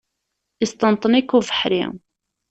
Yesṭenṭen-ik 0.61 1.31
ubeḥri. 1.37 1.83